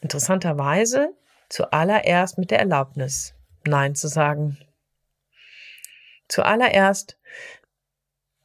interessanterweise 0.00 1.10
zuallererst 1.48 2.38
mit 2.38 2.50
der 2.50 2.58
Erlaubnis, 2.58 3.34
Nein 3.64 3.94
zu 3.94 4.08
sagen. 4.08 4.58
Zuallererst 6.28 7.16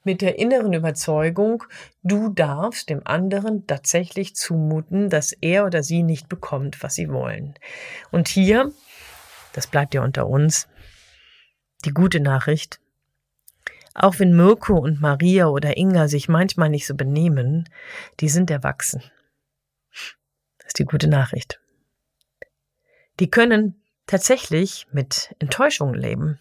mit 0.04 0.22
der 0.22 0.40
inneren 0.40 0.74
Überzeugung, 0.74 1.64
du 2.04 2.30
darfst 2.30 2.90
dem 2.90 3.06
anderen 3.06 3.68
tatsächlich 3.68 4.36
zumuten, 4.36 5.10
dass 5.10 5.32
er 5.32 5.66
oder 5.66 5.84
sie 5.84 6.04
nicht 6.04 6.28
bekommt, 6.28 6.82
was 6.82 6.96
sie 6.96 7.10
wollen. 7.10 7.56
Und 8.12 8.28
hier, 8.28 8.72
das 9.54 9.68
bleibt 9.68 9.94
ja 9.94 10.04
unter 10.04 10.28
uns, 10.28 10.68
die 11.86 11.92
gute 11.92 12.20
Nachricht. 12.20 12.80
Auch 13.94 14.20
wenn 14.20 14.36
Mirko 14.36 14.78
und 14.78 15.02
Maria 15.02 15.48
oder 15.48 15.78
Inga 15.78 16.08
sich 16.08 16.30
manchmal 16.30 16.70
nicht 16.70 16.88
so 16.88 16.96
benehmen, 16.96 17.68
die 18.20 18.30
sind 18.30 18.50
erwachsen. 18.50 19.04
Das 20.58 20.68
ist 20.68 20.80
die 20.80 20.86
gute 20.86 21.08
Nachricht. 21.08 21.60
Die 23.20 23.30
können 23.30 23.82
tatsächlich 24.08 24.88
mit 24.92 25.36
Enttäuschungen 25.40 25.96
leben. 25.96 26.40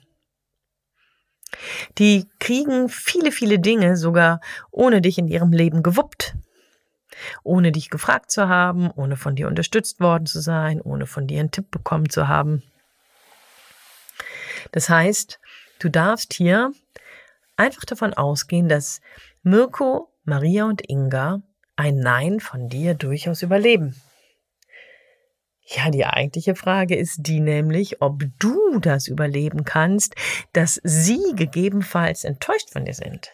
Die 1.99 2.29
kriegen 2.39 2.89
viele, 2.89 3.33
viele 3.33 3.59
Dinge 3.59 3.97
sogar 3.97 4.41
ohne 4.71 5.01
dich 5.01 5.19
in 5.19 5.27
ihrem 5.27 5.53
Leben 5.53 5.83
gewuppt. 5.83 6.37
Ohne 7.43 7.73
dich 7.73 7.91
gefragt 7.91 8.31
zu 8.31 8.49
haben, 8.49 8.91
ohne 8.93 9.17
von 9.17 9.35
dir 9.35 9.49
unterstützt 9.49 10.01
worden 10.01 10.27
zu 10.27 10.41
sein, 10.41 10.81
ohne 10.81 11.07
von 11.07 11.27
dir 11.27 11.41
einen 11.41 11.51
Tipp 11.51 11.71
bekommen 11.71 12.09
zu 12.09 12.29
haben. 12.29 12.63
Das 14.73 14.89
heißt, 14.89 15.41
du 15.79 15.89
darfst 15.89 16.35
hier 16.35 16.73
einfach 17.57 17.85
davon 17.85 18.15
ausgehen, 18.15 18.69
dass 18.69 19.01
Mirko, 19.43 20.09
Maria 20.25 20.65
und 20.65 20.83
Inga 20.89 21.43
ein 21.77 21.99
Nein 21.99 22.41
von 22.41 22.69
dir 22.69 22.95
durchaus 22.95 23.43
überleben. 23.43 24.01
Ja, 25.65 25.91
die 25.91 26.05
eigentliche 26.05 26.57
Frage 26.57 26.97
ist 26.97 27.19
die 27.21 27.39
nämlich, 27.39 28.03
ob 28.03 28.25
du 28.41 28.81
das 28.81 29.07
überleben 29.07 29.65
kannst, 29.65 30.17
dass 30.53 30.81
sie 30.83 31.33
gegebenenfalls 31.37 32.25
enttäuscht 32.25 32.71
von 32.71 32.85
dir 32.85 32.95
sind, 32.95 33.31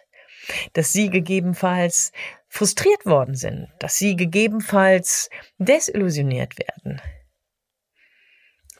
dass 0.75 0.92
sie 0.92 1.09
gegebenenfalls 1.09 2.12
frustriert 2.49 3.06
worden 3.06 3.35
sind, 3.35 3.68
dass 3.78 3.97
sie 3.97 4.16
gegebenenfalls 4.16 5.30
desillusioniert 5.59 6.59
werden. 6.59 7.00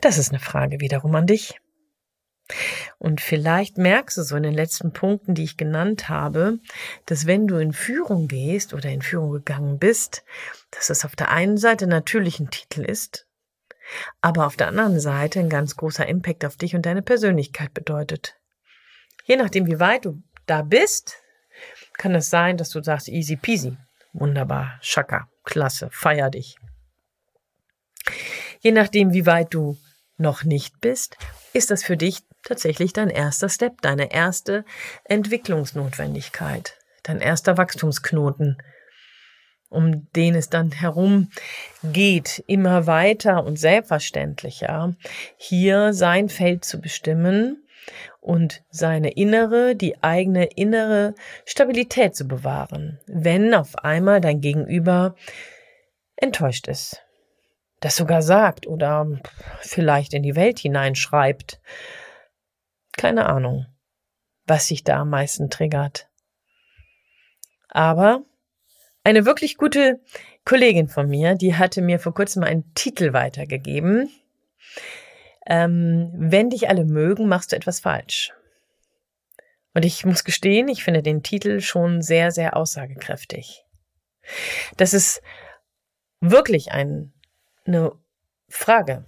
Das 0.03 0.19
ist 0.19 0.31
eine 0.31 0.41
Frage 0.41 0.81
wiederum 0.81 1.15
an 1.15 1.27
dich. 1.27 1.59
Und 2.99 3.21
vielleicht 3.21 3.77
merkst 3.77 4.17
du 4.17 4.23
so 4.23 4.37
in 4.37 4.45
den 4.45 4.55
letzten 4.55 4.93
Punkten, 4.93 5.35
die 5.35 5.45
ich 5.45 5.57
genannt 5.57 6.09
habe, 6.09 6.59
dass 7.05 7.27
wenn 7.27 7.47
du 7.47 7.57
in 7.57 7.73
Führung 7.73 8.29
gehst 8.29 8.73
oder 8.73 8.89
in 8.89 9.03
Führung 9.03 9.33
gegangen 9.33 9.79
bist, 9.79 10.25
dass 10.71 10.91
es 10.91 11.05
auf 11.05 11.17
der 11.17 11.31
einen 11.31 11.59
Seite 11.59 11.87
natürlich 11.87 12.39
ein 12.39 12.51
Titel 12.51 12.83
ist, 12.83 13.27
aber 14.21 14.47
auf 14.47 14.57
der 14.57 14.69
anderen 14.69 15.01
Seite 15.01 15.41
ein 15.41 15.49
ganz 15.49 15.77
großer 15.77 16.07
Impact 16.07 16.45
auf 16.45 16.57
dich 16.57 16.75
und 16.75 16.87
deine 16.87 17.03
Persönlichkeit 17.03 17.75
bedeutet. 17.75 18.37
Je 19.25 19.37
nachdem, 19.37 19.67
wie 19.67 19.81
weit 19.81 20.05
du 20.05 20.23
da 20.47 20.63
bist, 20.63 21.17
kann 21.95 22.15
es 22.15 22.31
sein, 22.31 22.57
dass 22.57 22.71
du 22.71 22.83
sagst, 22.83 23.09
easy 23.09 23.37
peasy, 23.37 23.77
wunderbar, 24.13 24.79
schaka, 24.83 25.29
klasse, 25.45 25.89
feier 25.91 26.31
dich. 26.31 26.59
Je 28.61 28.73
nachdem, 28.73 29.13
wie 29.13 29.27
weit 29.27 29.53
du 29.53 29.77
noch 30.17 30.45
nicht 30.45 30.81
bist, 30.81 31.17
ist 31.53 31.71
das 31.71 31.83
für 31.83 31.97
dich 31.97 32.21
tatsächlich 32.47 32.93
dein 32.93 33.11
erster 33.11 33.49
Step, 33.49 33.83
deine 33.83 34.13
erste 34.13 34.65
Entwicklungsnotwendigkeit, 35.05 36.79
dein 37.03 37.21
erster 37.21 37.59
Wachstumsknoten, 37.59 38.57
um 39.69 40.11
den 40.13 40.35
es 40.35 40.49
dann 40.49 40.71
herum 40.73 41.31
geht, 41.83 42.43
immer 42.47 42.87
weiter 42.87 43.45
und 43.45 43.59
selbstverständlicher, 43.59 44.95
hier 45.37 45.93
sein 45.93 46.29
Feld 46.29 46.65
zu 46.65 46.81
bestimmen 46.81 47.63
und 48.21 48.63
seine 48.71 49.11
innere, 49.13 49.77
die 49.77 50.03
eigene 50.03 50.45
innere 50.45 51.15
Stabilität 51.45 52.17
zu 52.17 52.27
bewahren, 52.27 52.99
wenn 53.07 53.55
auf 53.55 53.77
einmal 53.77 54.21
dein 54.21 54.41
Gegenüber 54.41 55.15
enttäuscht 56.17 56.69
ist, 56.69 57.03
das 57.81 57.97
sogar 57.97 58.23
sagt 58.23 58.67
oder 58.67 59.07
vielleicht 59.61 60.15
in 60.15 60.23
die 60.23 60.37
Welt 60.37 60.59
hineinschreibt. 60.59 61.61
Keine 62.97 63.27
Ahnung, 63.27 63.67
was 64.47 64.67
sich 64.67 64.85
da 64.85 65.01
am 65.01 65.11
meisten 65.11 65.51
triggert. 65.51 66.09
Aber 67.69 68.23
eine 69.05 69.27
wirklich 69.27 69.57
gute 69.57 70.01
Kollegin 70.45 70.89
von 70.89 71.09
mir, 71.09 71.35
die 71.35 71.57
hatte 71.57 71.83
mir 71.83 71.99
vor 71.99 72.15
kurzem 72.15 72.43
einen 72.43 72.73
Titel 72.75 73.13
weitergegeben. 73.13 74.11
Ähm, 75.47 76.11
wenn 76.17 76.51
dich 76.51 76.69
alle 76.69 76.85
mögen, 76.85 77.29
machst 77.29 77.53
du 77.53 77.57
etwas 77.57 77.81
falsch. 77.81 78.33
Und 79.75 79.85
ich 79.85 80.05
muss 80.05 80.25
gestehen, 80.25 80.69
ich 80.69 80.83
finde 80.83 81.03
den 81.03 81.23
Titel 81.23 81.61
schon 81.61 82.01
sehr, 82.01 82.31
sehr 82.31 82.57
aussagekräftig. 82.57 83.65
Das 84.77 84.95
ist 84.95 85.23
wirklich 86.21 86.73
ein, 86.73 87.13
eine 87.67 87.93
Frage. 88.49 89.05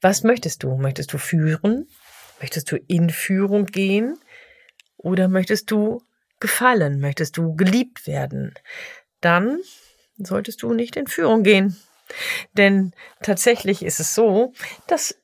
Was 0.00 0.22
möchtest 0.22 0.62
du? 0.62 0.76
Möchtest 0.76 1.12
du 1.12 1.18
führen? 1.18 1.88
Möchtest 2.44 2.70
du 2.70 2.76
in 2.76 3.08
Führung 3.08 3.64
gehen? 3.64 4.18
Oder 4.98 5.28
möchtest 5.28 5.70
du 5.70 6.02
gefallen, 6.40 7.00
möchtest 7.00 7.38
du 7.38 7.56
geliebt 7.56 8.06
werden, 8.06 8.52
dann 9.22 9.60
solltest 10.18 10.62
du 10.62 10.74
nicht 10.74 10.96
in 10.96 11.06
Führung 11.06 11.42
gehen. 11.42 11.74
Denn 12.52 12.92
tatsächlich 13.22 13.82
ist 13.82 13.98
es 13.98 14.14
so, 14.14 14.52
dass, 14.88 15.18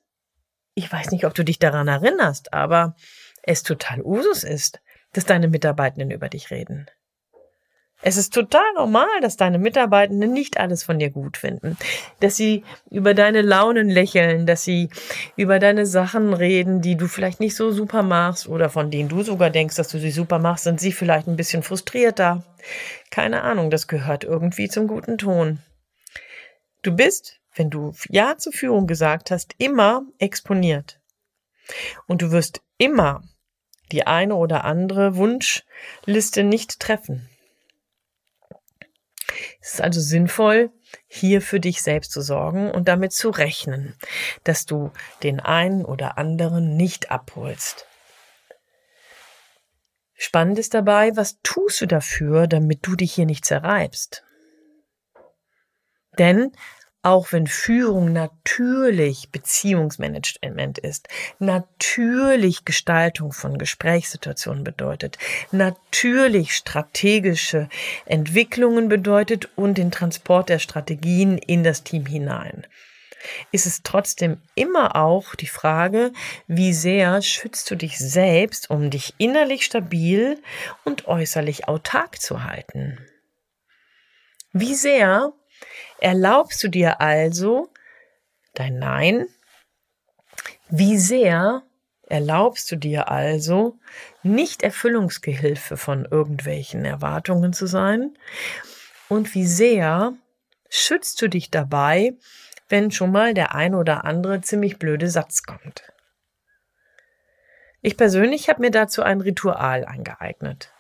ich 0.74 0.90
weiß 0.90 1.10
nicht, 1.10 1.26
ob 1.26 1.34
du 1.34 1.44
dich 1.44 1.58
daran 1.58 1.88
erinnerst, 1.88 2.54
aber 2.54 2.96
es 3.42 3.64
total 3.64 4.00
Usus 4.00 4.42
ist, 4.42 4.80
dass 5.12 5.26
deine 5.26 5.48
Mitarbeitenden 5.48 6.10
über 6.10 6.30
dich 6.30 6.50
reden. 6.50 6.86
Es 8.02 8.16
ist 8.16 8.32
total 8.32 8.72
normal, 8.74 9.20
dass 9.20 9.36
deine 9.36 9.58
Mitarbeitenden 9.58 10.32
nicht 10.32 10.58
alles 10.58 10.82
von 10.82 10.98
dir 10.98 11.10
gut 11.10 11.36
finden, 11.36 11.76
dass 12.20 12.34
sie 12.34 12.64
über 12.90 13.12
deine 13.12 13.42
Launen 13.42 13.90
lächeln, 13.90 14.46
dass 14.46 14.62
sie 14.62 14.88
über 15.36 15.58
deine 15.58 15.84
Sachen 15.84 16.32
reden, 16.32 16.80
die 16.80 16.96
du 16.96 17.08
vielleicht 17.08 17.40
nicht 17.40 17.54
so 17.54 17.70
super 17.70 18.02
machst 18.02 18.48
oder 18.48 18.70
von 18.70 18.90
denen 18.90 19.10
du 19.10 19.22
sogar 19.22 19.50
denkst, 19.50 19.76
dass 19.76 19.88
du 19.88 19.98
sie 19.98 20.10
super 20.10 20.38
machst, 20.38 20.64
sind 20.64 20.80
sie 20.80 20.92
vielleicht 20.92 21.28
ein 21.28 21.36
bisschen 21.36 21.62
frustrierter. 21.62 22.42
Keine 23.10 23.42
Ahnung, 23.42 23.70
das 23.70 23.86
gehört 23.86 24.24
irgendwie 24.24 24.68
zum 24.68 24.86
guten 24.86 25.18
Ton. 25.18 25.58
Du 26.82 26.92
bist, 26.92 27.40
wenn 27.54 27.68
du 27.68 27.92
Ja 28.08 28.38
zur 28.38 28.54
Führung 28.54 28.86
gesagt 28.86 29.30
hast, 29.30 29.54
immer 29.58 30.02
exponiert. 30.18 31.00
Und 32.06 32.22
du 32.22 32.30
wirst 32.30 32.62
immer 32.78 33.22
die 33.92 34.06
eine 34.06 34.36
oder 34.36 34.64
andere 34.64 35.16
Wunschliste 35.16 36.44
nicht 36.44 36.80
treffen. 36.80 37.28
Es 39.60 39.74
ist 39.74 39.80
also 39.82 40.00
sinnvoll, 40.00 40.70
hier 41.06 41.42
für 41.42 41.60
dich 41.60 41.82
selbst 41.82 42.12
zu 42.12 42.22
sorgen 42.22 42.70
und 42.70 42.88
damit 42.88 43.12
zu 43.12 43.30
rechnen, 43.30 43.94
dass 44.44 44.64
du 44.64 44.90
den 45.22 45.38
einen 45.38 45.84
oder 45.84 46.16
anderen 46.16 46.76
nicht 46.76 47.10
abholst. 47.10 47.86
Spannend 50.14 50.58
ist 50.58 50.74
dabei, 50.74 51.16
was 51.16 51.40
tust 51.42 51.80
du 51.80 51.86
dafür, 51.86 52.46
damit 52.46 52.86
du 52.86 52.94
dich 52.96 53.12
hier 53.12 53.26
nicht 53.26 53.44
zerreibst? 53.44 54.24
Denn 56.18 56.52
auch 57.02 57.32
wenn 57.32 57.46
Führung 57.46 58.12
natürlich 58.12 59.30
Beziehungsmanagement 59.30 60.78
ist, 60.78 61.08
natürlich 61.38 62.64
Gestaltung 62.64 63.32
von 63.32 63.58
Gesprächssituationen 63.58 64.64
bedeutet, 64.64 65.18
natürlich 65.50 66.54
strategische 66.54 67.68
Entwicklungen 68.04 68.88
bedeutet 68.88 69.48
und 69.56 69.78
den 69.78 69.90
Transport 69.90 70.48
der 70.48 70.58
Strategien 70.58 71.38
in 71.38 71.64
das 71.64 71.84
Team 71.84 72.06
hinein, 72.06 72.66
ist 73.52 73.66
es 73.66 73.82
trotzdem 73.82 74.40
immer 74.54 74.96
auch 74.96 75.34
die 75.34 75.46
Frage, 75.46 76.12
wie 76.46 76.72
sehr 76.72 77.20
schützt 77.22 77.70
du 77.70 77.74
dich 77.74 77.98
selbst, 77.98 78.70
um 78.70 78.90
dich 78.90 79.14
innerlich 79.18 79.64
stabil 79.64 80.40
und 80.84 81.06
äußerlich 81.06 81.68
autark 81.68 82.20
zu 82.20 82.44
halten? 82.44 82.98
Wie 84.52 84.74
sehr 84.74 85.32
Erlaubst 86.00 86.62
du 86.62 86.68
dir 86.68 87.00
also 87.00 87.68
dein 88.54 88.78
Nein? 88.78 89.26
Wie 90.68 90.96
sehr 90.96 91.62
erlaubst 92.02 92.70
du 92.70 92.76
dir 92.76 93.08
also, 93.08 93.78
nicht 94.22 94.62
Erfüllungsgehilfe 94.62 95.76
von 95.76 96.04
irgendwelchen 96.04 96.84
Erwartungen 96.84 97.52
zu 97.52 97.66
sein? 97.66 98.16
Und 99.08 99.34
wie 99.34 99.46
sehr 99.46 100.14
schützt 100.68 101.20
du 101.22 101.28
dich 101.28 101.50
dabei, 101.50 102.14
wenn 102.68 102.90
schon 102.90 103.12
mal 103.12 103.34
der 103.34 103.54
ein 103.54 103.74
oder 103.74 104.04
andere 104.04 104.40
ziemlich 104.40 104.78
blöde 104.78 105.08
Satz 105.08 105.42
kommt? 105.42 105.92
Ich 107.82 107.96
persönlich 107.96 108.48
habe 108.48 108.60
mir 108.60 108.70
dazu 108.70 109.02
ein 109.02 109.20
Ritual 109.20 109.84
angeeignet. 109.84 110.72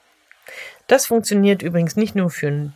Das 0.90 1.06
funktioniert 1.06 1.62
übrigens 1.62 1.94
nicht 1.94 2.16
nur 2.16 2.30
für 2.30 2.72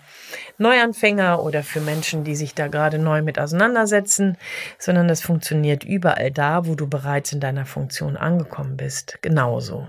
Neuanfänger 0.56 1.42
oder 1.42 1.64
für 1.64 1.80
Menschen, 1.80 2.22
die 2.22 2.36
sich 2.36 2.54
da 2.54 2.68
gerade 2.68 3.00
neu 3.00 3.22
mit 3.22 3.40
auseinandersetzen, 3.40 4.38
sondern 4.78 5.08
das 5.08 5.20
funktioniert 5.20 5.82
überall 5.82 6.30
da, 6.30 6.64
wo 6.64 6.76
du 6.76 6.86
bereits 6.86 7.32
in 7.32 7.40
deiner 7.40 7.66
Funktion 7.66 8.16
angekommen 8.16 8.76
bist. 8.76 9.18
Genauso. 9.20 9.88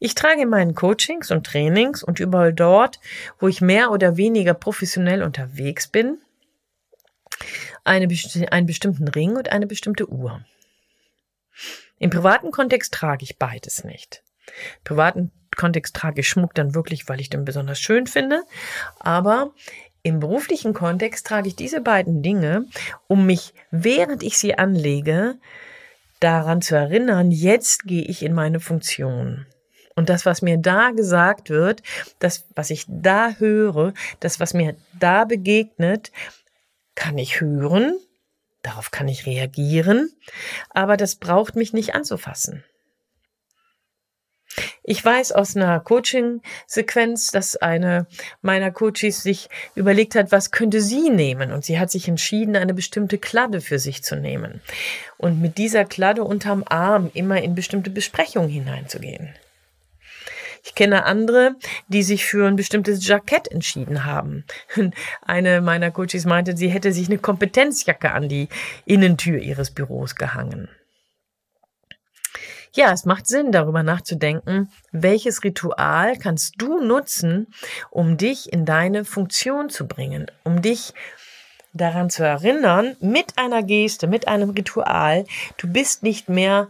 Ich 0.00 0.16
trage 0.16 0.42
in 0.42 0.48
meinen 0.48 0.74
Coachings 0.74 1.30
und 1.30 1.46
Trainings 1.46 2.02
und 2.02 2.18
überall 2.18 2.52
dort, 2.52 2.98
wo 3.38 3.46
ich 3.46 3.60
mehr 3.60 3.92
oder 3.92 4.16
weniger 4.16 4.52
professionell 4.52 5.22
unterwegs 5.22 5.86
bin, 5.86 6.18
eine, 7.84 8.08
einen 8.50 8.66
bestimmten 8.66 9.06
Ring 9.06 9.36
und 9.36 9.52
eine 9.52 9.68
bestimmte 9.68 10.10
Uhr. 10.10 10.44
Im 12.00 12.10
privaten 12.10 12.50
Kontext 12.50 12.92
trage 12.92 13.22
ich 13.22 13.38
beides 13.38 13.84
nicht. 13.84 14.24
Im 14.78 14.84
privaten 14.84 15.32
Kontext 15.56 15.94
trage 15.96 16.20
ich 16.20 16.28
Schmuck 16.28 16.54
dann 16.54 16.74
wirklich, 16.74 17.08
weil 17.08 17.20
ich 17.20 17.30
den 17.30 17.44
besonders 17.44 17.78
schön 17.78 18.06
finde. 18.06 18.42
Aber 18.98 19.52
im 20.02 20.20
beruflichen 20.20 20.74
Kontext 20.74 21.26
trage 21.26 21.48
ich 21.48 21.56
diese 21.56 21.80
beiden 21.80 22.22
Dinge, 22.22 22.66
um 23.06 23.26
mich, 23.26 23.54
während 23.70 24.22
ich 24.22 24.38
sie 24.38 24.58
anlege, 24.58 25.36
daran 26.20 26.62
zu 26.62 26.76
erinnern, 26.76 27.30
jetzt 27.30 27.84
gehe 27.84 28.04
ich 28.04 28.22
in 28.22 28.32
meine 28.32 28.60
Funktion. 28.60 29.46
Und 29.94 30.08
das, 30.08 30.24
was 30.24 30.42
mir 30.42 30.56
da 30.56 30.90
gesagt 30.90 31.50
wird, 31.50 31.82
das, 32.18 32.46
was 32.54 32.70
ich 32.70 32.86
da 32.88 33.34
höre, 33.38 33.92
das, 34.20 34.40
was 34.40 34.54
mir 34.54 34.76
da 34.98 35.24
begegnet, 35.24 36.12
kann 36.94 37.18
ich 37.18 37.40
hören, 37.40 37.98
darauf 38.62 38.90
kann 38.90 39.08
ich 39.08 39.26
reagieren, 39.26 40.10
aber 40.70 40.96
das 40.96 41.16
braucht 41.16 41.56
mich 41.56 41.72
nicht 41.72 41.94
anzufassen. 41.94 42.64
Ich 44.82 45.04
weiß 45.04 45.32
aus 45.32 45.56
einer 45.56 45.80
Coaching-Sequenz, 45.80 47.28
dass 47.28 47.56
eine 47.56 48.06
meiner 48.42 48.70
Coaches 48.70 49.22
sich 49.22 49.48
überlegt 49.74 50.14
hat, 50.14 50.32
was 50.32 50.50
könnte 50.50 50.80
sie 50.80 51.10
nehmen? 51.10 51.52
Und 51.52 51.64
sie 51.64 51.78
hat 51.78 51.90
sich 51.90 52.08
entschieden, 52.08 52.56
eine 52.56 52.74
bestimmte 52.74 53.18
Kladde 53.18 53.60
für 53.60 53.78
sich 53.78 54.02
zu 54.02 54.16
nehmen. 54.16 54.60
Und 55.18 55.40
mit 55.40 55.58
dieser 55.58 55.84
Kladde 55.84 56.24
unterm 56.24 56.64
Arm 56.68 57.10
immer 57.14 57.40
in 57.42 57.54
bestimmte 57.54 57.90
Besprechungen 57.90 58.50
hineinzugehen. 58.50 59.34
Ich 60.64 60.76
kenne 60.76 61.04
andere, 61.04 61.56
die 61.88 62.02
sich 62.02 62.24
für 62.24 62.46
ein 62.46 62.56
bestimmtes 62.56 63.06
Jackett 63.06 63.50
entschieden 63.50 64.04
haben. 64.04 64.44
Eine 65.22 65.60
meiner 65.60 65.90
Coaches 65.90 66.24
meinte, 66.24 66.56
sie 66.56 66.68
hätte 66.68 66.92
sich 66.92 67.08
eine 67.08 67.18
Kompetenzjacke 67.18 68.12
an 68.12 68.28
die 68.28 68.48
Innentür 68.86 69.38
ihres 69.38 69.72
Büros 69.72 70.14
gehangen. 70.14 70.68
Ja, 72.74 72.90
es 72.92 73.04
macht 73.04 73.26
Sinn, 73.26 73.52
darüber 73.52 73.82
nachzudenken, 73.82 74.72
welches 74.92 75.44
Ritual 75.44 76.16
kannst 76.16 76.54
du 76.56 76.80
nutzen, 76.80 77.52
um 77.90 78.16
dich 78.16 78.50
in 78.50 78.64
deine 78.64 79.04
Funktion 79.04 79.68
zu 79.68 79.86
bringen, 79.86 80.30
um 80.42 80.62
dich 80.62 80.94
daran 81.74 82.08
zu 82.08 82.22
erinnern, 82.24 82.96
mit 83.00 83.38
einer 83.38 83.62
Geste, 83.62 84.06
mit 84.06 84.26
einem 84.26 84.50
Ritual, 84.50 85.26
du 85.58 85.70
bist 85.70 86.02
nicht 86.02 86.28
mehr 86.28 86.68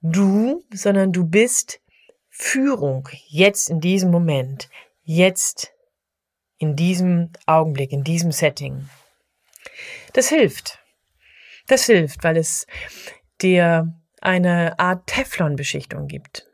du, 0.00 0.64
sondern 0.72 1.12
du 1.12 1.26
bist 1.26 1.80
Führung, 2.28 3.08
jetzt 3.28 3.70
in 3.70 3.80
diesem 3.80 4.10
Moment, 4.10 4.68
jetzt 5.02 5.72
in 6.58 6.76
diesem 6.76 7.30
Augenblick, 7.46 7.92
in 7.92 8.04
diesem 8.04 8.32
Setting. 8.32 8.88
Das 10.12 10.28
hilft. 10.28 10.78
Das 11.66 11.84
hilft, 11.84 12.24
weil 12.24 12.36
es 12.36 12.66
dir 13.40 13.94
eine 14.24 14.78
Art 14.78 15.06
Teflonbeschichtung 15.06 16.08
gibt. 16.08 16.46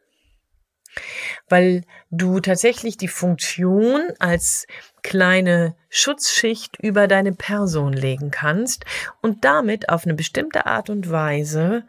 Weil 1.48 1.84
du 2.10 2.40
tatsächlich 2.40 2.96
die 2.96 3.08
Funktion 3.08 4.02
als 4.18 4.66
kleine 5.02 5.76
Schutzschicht 5.88 6.78
über 6.80 7.06
deine 7.06 7.32
Person 7.32 7.92
legen 7.92 8.30
kannst 8.30 8.84
und 9.22 9.44
damit 9.44 9.88
auf 9.88 10.04
eine 10.04 10.14
bestimmte 10.14 10.66
Art 10.66 10.90
und 10.90 11.10
Weise 11.10 11.84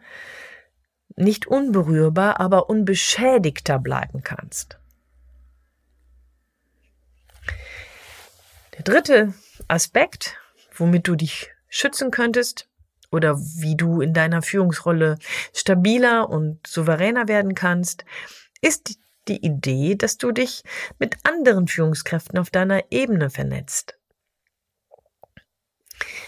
nicht 1.16 1.46
unberührbar, 1.46 2.40
aber 2.40 2.70
unbeschädigter 2.70 3.78
bleiben 3.78 4.22
kannst. 4.22 4.78
Der 8.76 8.84
dritte 8.84 9.34
Aspekt, 9.68 10.38
womit 10.74 11.06
du 11.06 11.16
dich 11.16 11.50
schützen 11.68 12.10
könntest, 12.10 12.68
oder 13.12 13.38
wie 13.38 13.76
du 13.76 14.00
in 14.00 14.14
deiner 14.14 14.42
Führungsrolle 14.42 15.18
stabiler 15.54 16.28
und 16.28 16.66
souveräner 16.66 17.28
werden 17.28 17.54
kannst, 17.54 18.04
ist 18.60 18.98
die 19.28 19.44
Idee, 19.44 19.94
dass 19.94 20.18
du 20.18 20.32
dich 20.32 20.62
mit 20.98 21.16
anderen 21.22 21.68
Führungskräften 21.68 22.38
auf 22.38 22.50
deiner 22.50 22.90
Ebene 22.90 23.30
vernetzt. 23.30 23.96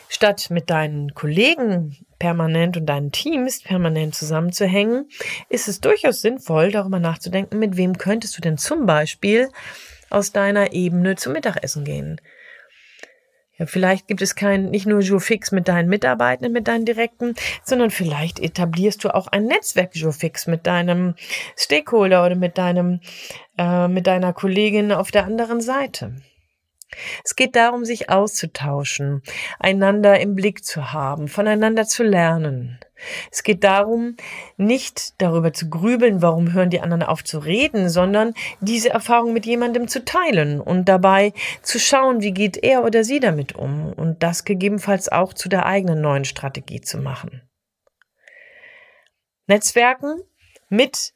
Statt 0.09 0.49
mit 0.51 0.71
deinen 0.71 1.15
Kollegen 1.15 2.07
permanent 2.21 2.77
und 2.77 2.87
deinen 2.87 3.11
Teams 3.11 3.63
permanent 3.63 4.15
zusammenzuhängen, 4.15 5.09
ist 5.49 5.67
es 5.67 5.81
durchaus 5.81 6.21
sinnvoll, 6.21 6.71
darüber 6.71 7.01
nachzudenken, 7.01 7.59
mit 7.59 7.77
wem 7.77 7.99
könntest 7.99 8.37
du 8.37 8.41
denn 8.41 8.57
zum 8.57 8.87
Beispiel 8.87 9.49
aus 10.11 10.31
deiner 10.31 10.73
Ebene 10.73 11.17
zum 11.17 11.33
Mittagessen 11.33 11.85
gehen. 11.85 12.21
Ja, 13.57 13.67
vielleicht 13.67 14.09
gibt 14.09 14.21
es 14.21 14.35
kein, 14.35 14.71
nicht 14.71 14.87
nur 14.87 15.01
Jour 15.01 15.21
fix 15.21 15.53
mit 15.53 15.69
deinen 15.69 15.89
Mitarbeitenden, 15.89 16.53
mit 16.53 16.67
deinen 16.67 16.85
Direkten, 16.85 17.35
sondern 17.63 17.91
vielleicht 17.91 18.41
etablierst 18.41 19.05
du 19.05 19.15
auch 19.15 19.29
ein 19.29 19.45
Netzwerk 19.45 19.95
Jour 19.95 20.13
fix 20.13 20.49
mit 20.49 20.67
deinem 20.67 21.15
Stakeholder 21.57 22.27
oder 22.27 22.35
mit 22.35 22.59
deinem, 22.59 23.01
äh, 23.57 23.87
mit 23.87 24.09
deiner 24.09 24.33
Kollegin 24.33 24.91
auf 24.91 25.13
der 25.13 25.25
anderen 25.25 25.61
Seite. 25.61 26.17
Es 27.25 27.37
geht 27.37 27.55
darum, 27.57 27.85
sich 27.85 28.11
auszutauschen, 28.11 29.23
einander 29.59 30.19
im 30.21 30.35
Blick 30.35 30.65
zu 30.65 30.93
haben, 30.93 31.29
voneinander 31.29 31.87
zu 31.87 32.03
lernen. 32.03 32.79
Es 33.31 33.43
geht 33.43 33.65
darum, 33.65 34.17
nicht 34.57 35.21
darüber 35.21 35.53
zu 35.53 35.69
grübeln, 35.69 36.23
warum 36.23 36.53
hören 36.53 36.71
die 36.71 36.81
anderen 36.81 37.03
auf 37.03 37.25
zu 37.25 37.39
reden, 37.39 37.89
sondern 37.89 38.35
diese 38.61 38.91
Erfahrung 38.91 39.33
mit 39.33 39.47
jemandem 39.47 39.89
zu 39.89 40.05
teilen 40.05 40.61
und 40.61 40.89
dabei 40.89 41.33
zu 41.63 41.79
schauen, 41.79 42.21
wie 42.21 42.33
geht 42.33 42.57
er 42.57 42.85
oder 42.85 43.05
sie 43.05 43.21
damit 43.21 43.55
um 43.55 43.93
und 43.93 44.23
das 44.23 44.45
gegebenenfalls 44.45 45.11
auch 45.11 45.35
zu 45.35 45.49
der 45.49 45.67
eigenen 45.67 46.01
neuen 46.01 46.25
Strategie 46.25 46.81
zu 46.81 46.99
machen. 46.99 47.43
Netzwerken 49.47 50.21
mit 50.69 51.14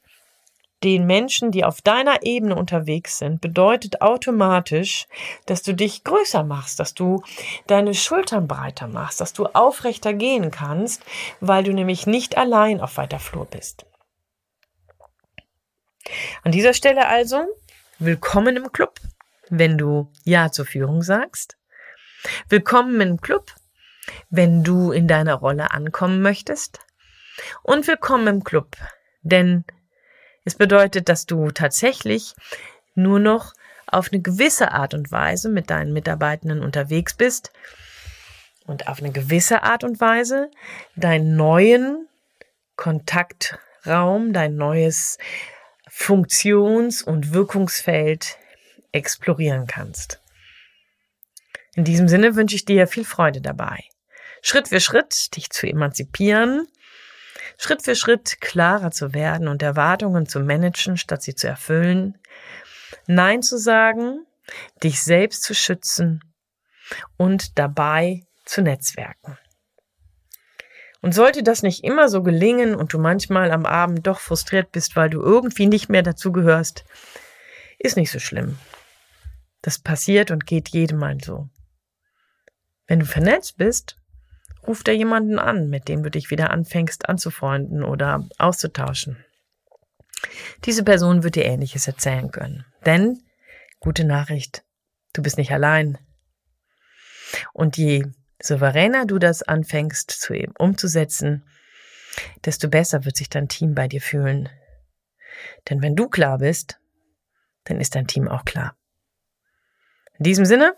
den 0.84 1.06
Menschen, 1.06 1.50
die 1.50 1.64
auf 1.64 1.82
deiner 1.82 2.22
Ebene 2.22 2.54
unterwegs 2.54 3.18
sind, 3.18 3.40
bedeutet 3.40 4.00
automatisch, 4.00 5.06
dass 5.46 5.62
du 5.62 5.74
dich 5.74 6.04
größer 6.04 6.44
machst, 6.44 6.78
dass 6.78 6.94
du 6.94 7.22
deine 7.66 7.94
Schultern 7.94 8.46
breiter 8.46 8.86
machst, 8.86 9.20
dass 9.20 9.32
du 9.32 9.46
aufrechter 9.46 10.14
gehen 10.14 10.50
kannst, 10.50 11.02
weil 11.40 11.64
du 11.64 11.72
nämlich 11.72 12.06
nicht 12.06 12.36
allein 12.38 12.80
auf 12.80 12.96
weiter 12.96 13.18
Flur 13.18 13.46
bist. 13.46 13.86
An 16.42 16.52
dieser 16.52 16.74
Stelle 16.74 17.08
also, 17.08 17.44
willkommen 17.98 18.56
im 18.56 18.72
Club, 18.72 19.00
wenn 19.50 19.76
du 19.76 20.10
Ja 20.24 20.52
zur 20.52 20.64
Führung 20.64 21.02
sagst. 21.02 21.56
Willkommen 22.48 23.00
im 23.00 23.20
Club, 23.20 23.52
wenn 24.30 24.62
du 24.62 24.92
in 24.92 25.08
deiner 25.08 25.34
Rolle 25.34 25.72
ankommen 25.72 26.22
möchtest. 26.22 26.80
Und 27.62 27.86
willkommen 27.86 28.26
im 28.26 28.44
Club, 28.44 28.76
denn 29.22 29.64
es 30.48 30.54
bedeutet, 30.54 31.10
dass 31.10 31.26
du 31.26 31.50
tatsächlich 31.50 32.34
nur 32.94 33.20
noch 33.20 33.52
auf 33.86 34.10
eine 34.10 34.22
gewisse 34.22 34.72
Art 34.72 34.94
und 34.94 35.12
Weise 35.12 35.50
mit 35.50 35.68
deinen 35.68 35.92
Mitarbeitenden 35.92 36.62
unterwegs 36.62 37.12
bist 37.12 37.52
und 38.64 38.88
auf 38.88 39.00
eine 39.00 39.12
gewisse 39.12 39.62
Art 39.62 39.84
und 39.84 40.00
Weise 40.00 40.50
deinen 40.96 41.36
neuen 41.36 42.08
Kontaktraum, 42.76 44.32
dein 44.32 44.56
neues 44.56 45.18
Funktions- 45.86 47.02
und 47.02 47.34
Wirkungsfeld 47.34 48.38
explorieren 48.92 49.66
kannst. 49.66 50.18
In 51.74 51.84
diesem 51.84 52.08
Sinne 52.08 52.36
wünsche 52.36 52.56
ich 52.56 52.64
dir 52.64 52.86
viel 52.86 53.04
Freude 53.04 53.42
dabei. 53.42 53.84
Schritt 54.40 54.68
für 54.68 54.80
Schritt 54.80 55.36
dich 55.36 55.50
zu 55.50 55.66
emanzipieren 55.66 56.66
Schritt 57.58 57.82
für 57.82 57.96
Schritt 57.96 58.40
klarer 58.40 58.92
zu 58.92 59.12
werden 59.12 59.48
und 59.48 59.62
Erwartungen 59.62 60.26
zu 60.26 60.40
managen, 60.40 60.96
statt 60.96 61.22
sie 61.22 61.34
zu 61.34 61.48
erfüllen. 61.48 62.16
Nein 63.06 63.42
zu 63.42 63.58
sagen, 63.58 64.24
dich 64.82 65.02
selbst 65.02 65.42
zu 65.42 65.54
schützen 65.54 66.22
und 67.16 67.58
dabei 67.58 68.22
zu 68.44 68.62
netzwerken. 68.62 69.36
Und 71.00 71.14
sollte 71.14 71.42
das 71.42 71.62
nicht 71.62 71.84
immer 71.84 72.08
so 72.08 72.22
gelingen 72.22 72.74
und 72.74 72.92
du 72.92 72.98
manchmal 72.98 73.50
am 73.50 73.66
Abend 73.66 74.06
doch 74.06 74.20
frustriert 74.20 74.72
bist, 74.72 74.96
weil 74.96 75.10
du 75.10 75.20
irgendwie 75.20 75.66
nicht 75.66 75.88
mehr 75.88 76.02
dazugehörst, 76.02 76.84
ist 77.78 77.96
nicht 77.96 78.10
so 78.10 78.20
schlimm. 78.20 78.58
Das 79.62 79.78
passiert 79.78 80.30
und 80.30 80.46
geht 80.46 80.68
jedem 80.70 80.98
mal 80.98 81.18
so. 81.20 81.48
Wenn 82.86 83.00
du 83.00 83.06
vernetzt 83.06 83.58
bist, 83.58 83.97
Ruf 84.68 84.84
da 84.84 84.92
jemanden 84.92 85.38
an, 85.38 85.70
mit 85.70 85.88
dem 85.88 86.02
du 86.02 86.10
dich 86.10 86.30
wieder 86.30 86.50
anfängst 86.50 87.08
anzufreunden 87.08 87.82
oder 87.82 88.28
auszutauschen. 88.36 89.24
Diese 90.64 90.84
Person 90.84 91.22
wird 91.22 91.36
dir 91.36 91.46
Ähnliches 91.46 91.86
erzählen 91.86 92.30
können. 92.30 92.66
Denn, 92.84 93.22
gute 93.80 94.04
Nachricht, 94.04 94.64
du 95.14 95.22
bist 95.22 95.38
nicht 95.38 95.52
allein. 95.52 95.96
Und 97.54 97.78
je 97.78 98.04
souveräner 98.42 99.06
du 99.06 99.18
das 99.18 99.42
anfängst 99.42 100.10
zu 100.10 100.34
umzusetzen, 100.58 101.48
desto 102.44 102.68
besser 102.68 103.06
wird 103.06 103.16
sich 103.16 103.30
dein 103.30 103.48
Team 103.48 103.74
bei 103.74 103.88
dir 103.88 104.02
fühlen. 104.02 104.50
Denn 105.70 105.80
wenn 105.80 105.96
du 105.96 106.08
klar 106.08 106.38
bist, 106.38 106.78
dann 107.64 107.80
ist 107.80 107.94
dein 107.94 108.06
Team 108.06 108.28
auch 108.28 108.44
klar. 108.44 108.76
In 110.18 110.24
diesem 110.24 110.44
Sinne, 110.44 110.76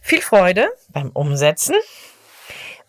viel 0.00 0.22
Freude 0.22 0.68
beim 0.88 1.10
Umsetzen 1.10 1.74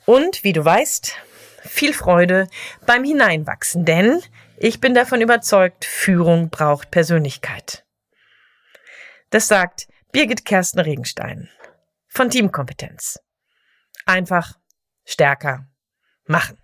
und 0.07 0.43
wie 0.45 0.53
du 0.53 0.63
weißt, 0.63 1.17
viel 1.63 1.93
Freude 1.93 2.47
beim 2.85 3.03
Hineinwachsen, 3.03 3.83
denn 3.83 4.23
ich 4.57 4.79
bin 4.79 4.93
davon 4.93 5.21
überzeugt, 5.21 5.83
Führung 5.85 6.49
braucht 6.49 6.89
Persönlichkeit. 6.89 7.85
Das 9.29 9.49
sagt 9.49 9.87
Birgit 10.13 10.45
Kersten 10.45 10.79
Regenstein 10.79 11.49
von 12.07 12.29
Teamkompetenz. 12.29 13.19
Einfach 14.05 14.57
stärker 15.03 15.67
machen. 16.25 16.57